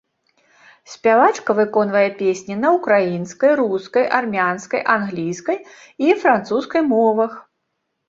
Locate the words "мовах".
6.93-7.31